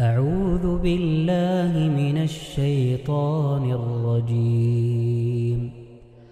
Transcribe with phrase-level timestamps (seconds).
[0.00, 5.70] أعوذ بالله من الشيطان الرجيم.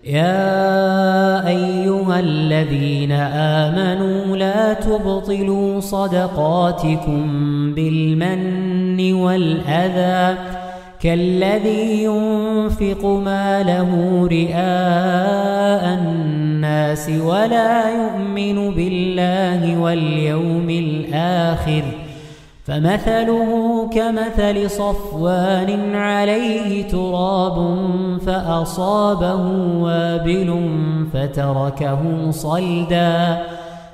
[0.05, 7.25] يا أيها الذين آمنوا لا تبطلوا صدقاتكم
[7.75, 10.39] بالمن والأذى.
[11.01, 13.91] كالذي ينفق ماله
[14.27, 22.06] رئاء الناس ولا يؤمن بالله واليوم الآخر.
[22.67, 23.51] فمثله
[23.95, 27.57] كمثل صفوان عليه تراب
[28.27, 29.43] فأصابه
[29.79, 30.51] وابل
[31.13, 33.47] فتركه صلدا.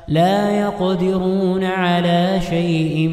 [0.09, 3.09] لا يقدرون على شيء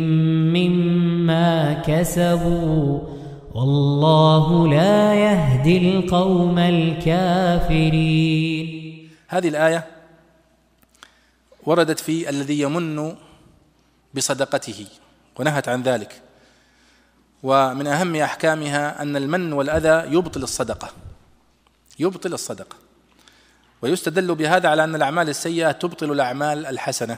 [0.56, 3.00] مما كسبوا.
[3.56, 8.68] والله لا يهدي القوم الكافرين.
[9.28, 9.86] هذه الآية
[11.66, 13.14] وردت في الذي يمن
[14.14, 14.86] بصدقته.
[15.40, 16.22] ونهت عن ذلك.
[17.44, 20.90] ومن أهم أحكامها أن المن والأذى يبطل الصدقة.
[22.00, 22.76] يبطل الصدقة.
[23.82, 27.18] ويستدل بهذا على أن الأعمال السيئة تبطل الأعمال الحسنة.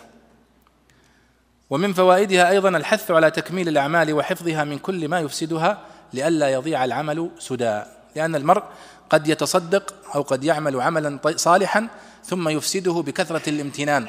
[1.70, 5.82] ومن فوائدها أيضا الحث على تكميل الأعمال وحفظها من كل ما يفسدها
[6.14, 7.82] لئلا يضيع العمل سدى
[8.16, 8.64] لأن المرء
[9.10, 11.88] قد يتصدق أو قد يعمل عملا صالحا
[12.26, 14.08] ثم يفسده بكثرة الامتنان.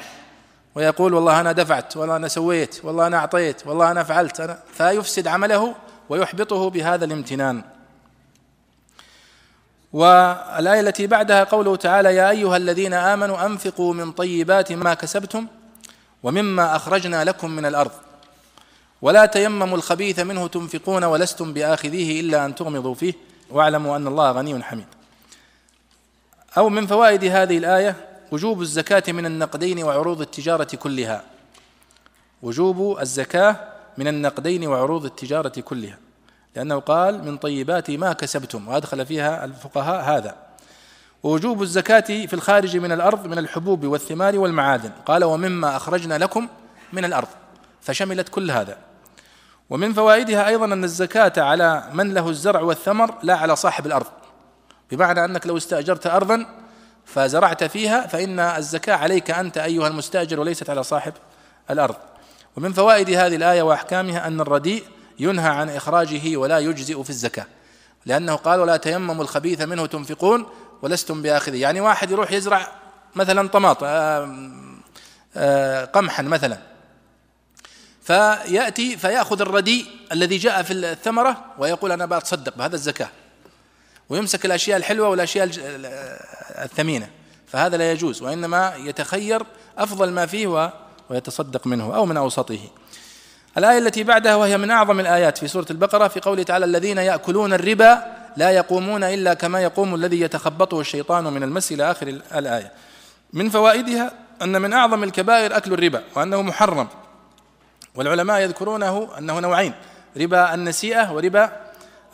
[0.75, 4.39] ويقول والله أنا دفعت والله أنا سويت والله أنا أعطيت والله أنا فعلت.
[4.39, 5.75] أنا فيفسد عمله
[6.09, 7.61] ويحبطه بهذا الامتنان.
[9.93, 15.47] والآية التي بعدها قوله تعالى يا أيها الذين آمنوا أنفقوا من طيبات ما كسبتم
[16.23, 17.91] ومما أخرجنا لكم من الأرض.
[19.01, 23.13] ولا تيمموا الخبيث منه تنفقون ولستم بآخذيه إلا أن تغمضوا فيه.
[23.49, 24.87] واعلموا أن الله غني حميد.
[26.57, 27.95] أو من فوائد هذه الآية
[28.33, 31.23] وجوب الزكاة من النقدين وعروض التجارة كلها.
[32.41, 33.55] وجوب الزكاة
[33.97, 35.97] من النقدين وعروض التجارة كلها.
[36.55, 40.35] لأنه قال من طيبات ما كسبتم وأدخل فيها الفقهاء هذا.
[41.23, 44.91] ووجوب الزكاة في الخارج من الأرض من الحبوب والثمار والمعادن.
[45.05, 46.47] قال ومما أخرجنا لكم
[46.93, 47.29] من الأرض.
[47.81, 48.77] فشملت كل هذا.
[49.69, 54.07] ومن فوائدها أيضا أن الزكاة على من له الزرع والثمر لا على صاحب الأرض.
[54.91, 56.62] بمعنى أنك لو استأجرت أرضا
[57.05, 61.13] فزرعت فيها فإن الزكاة عليك أنت أيها المستأجر وليست على صاحب
[61.69, 61.95] الأرض.
[62.55, 64.83] ومن فوائد هذه الآية وأحكامها أن الرديء
[65.19, 67.45] ينهى عن إخراجه ولا يجزئ في الزكاة
[68.05, 70.45] لأنه قال ولا تيمموا الخبيث منه تنفقون
[70.81, 72.67] ولستم بآخذه يعني واحد يروح يزرع
[73.15, 73.83] مثلا طماط
[75.93, 76.57] قمحا مثلا.
[78.03, 83.09] فيأتي فيأخذ الرديء الذي جاء في الثمرة ويقول أنا بتصدق بهذا الزكاة.
[84.09, 85.49] ويمسك الأشياء الحلوة والأشياء
[86.61, 87.09] الثمينة
[87.47, 89.43] فهذا لا يجوز وإنما يتخير
[89.77, 90.73] أفضل ما فيه
[91.09, 92.59] ويتصدق منه أو من أوسطه.
[93.57, 97.53] الآية التي بعدها وهي من أعظم الآيات في سورة البقرة في قوله تعالى الذين يأكلون
[97.53, 98.03] الربا
[98.37, 102.71] لا يقومون إلا كما يقوم الذي يتخبطه الشيطان من المس إلى آخر الآية.
[103.33, 106.87] من فوائدها أن من أعظم الكبائر أكل الربا وأنه محرم.
[107.95, 109.73] والعلماء يذكرونه أنه نوعين
[110.17, 111.51] ربا النسيئة وربا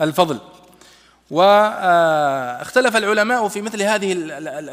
[0.02, 0.40] الفضل.
[1.32, 4.14] واختلف العلماء في مثل هذه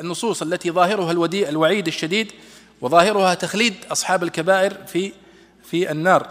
[0.01, 2.33] النصوص التي ظاهرها الودي الوعيد الشديد
[2.81, 5.13] وظاهرها تخليد أصحاب الكبائر في
[5.65, 6.27] في النار.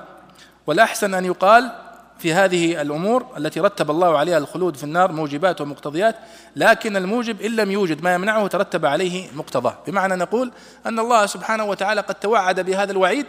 [0.68, 1.72] والأحسن أن يقال
[2.20, 6.16] في هذه الأمور التي رتب الله عليها الخلود في النار موجبات ومقتضيات
[6.56, 9.78] لكن الموجب إن لم يوجد ما يمنعه ترتب عليه مقتضاه.
[9.88, 10.52] بمعنى نقول
[10.86, 13.26] أن الله سبحانه وتعالى قد توعد بهذا الوعيد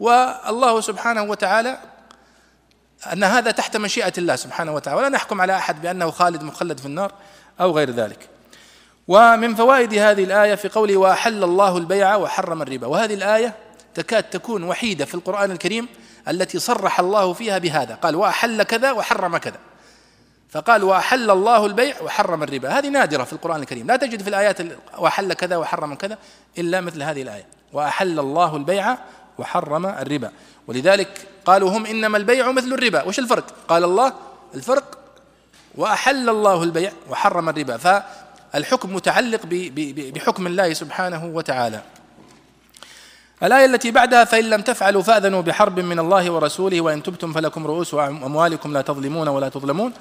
[0.00, 1.78] والله سبحانه وتعالى
[3.12, 4.98] أن هذا تحت مشيئة الله سبحانه وتعالى.
[4.98, 7.12] ولا نحكم على أحد بأنه خالد مخلد في النار
[7.60, 8.28] أو غير ذلك.
[9.08, 12.86] ومن فوائد هذه الآية في قوله وأحل الله البيع وحرم الربا.
[12.86, 13.54] وهذه الآية
[13.94, 15.88] تكاد تكون وحيدة في القرآن الكريم
[16.28, 17.94] التي صرح الله فيها بهذا.
[17.94, 19.58] قال وأحل كذا وحرم كذا.
[20.50, 22.78] فقال وأحل الله البيع وحرم الربا.
[22.78, 23.86] هذه نادرة في القرآن الكريم.
[23.86, 24.58] لا تجد في الآيات
[24.98, 26.18] وأحل كذا وحرم كذا
[26.58, 27.46] إلا مثل هذه الآية.
[27.72, 28.96] وأحل الله البيع
[29.40, 30.30] وحرم الربا.
[30.68, 33.02] ولذلك قالوا هم إنما البيع مثل الربا.
[33.02, 34.12] وش الفرق؟ قال الله
[34.54, 34.98] الفرق
[35.74, 37.76] وأحل الله البيع وحرم الربا.
[37.76, 39.40] فالحكم متعلق
[40.14, 41.82] بحكم الله سبحانه وتعالى.
[43.42, 47.94] الآية التي بعدها فإن لم تفعلوا فأذنوا بحرب من الله ورسوله وإن تبتم فلكم رؤوس
[47.94, 49.92] أموالكم لا تظلمون ولا تظلمون.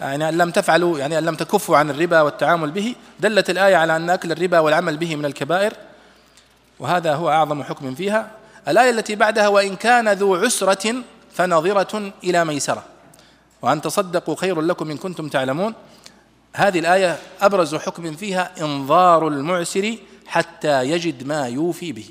[0.00, 2.94] يعني أن لم تفعلوا يعني أن لم تكفوا عن الربا والتعامل به.
[3.20, 5.72] دلت الآية على أن أكل الربا والعمل به من الكبائر
[6.80, 8.30] وهذا هو أعظم حكم فيها.
[8.68, 10.94] الآية التي بعدها وإن كان ذو عسرة
[11.32, 12.84] فنظرة إلى ميسرة.
[13.62, 15.74] وأن تصدقوا خير لكم إن كنتم تعلمون.
[16.52, 22.04] هذه الآية أبرز حكم فيها إنظار المعسر حتى يجد ما يوفي به.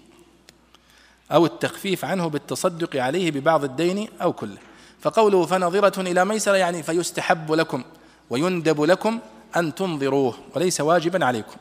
[1.31, 4.57] أو التخفيف عنه بالتصدق عليه ببعض الدين أو كله.
[5.01, 7.83] فقوله فنظرة إلى ميسرة يعني فيستحب لكم
[8.29, 9.19] ويندب لكم
[9.55, 11.55] أن تنظروه وليس واجبا عليكم.